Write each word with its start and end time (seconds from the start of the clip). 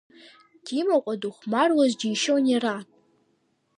Димаҟәа 0.65 1.15
дыхәмаруаз 1.21 1.91
џьишьон 1.99 2.43
иара. 2.51 2.75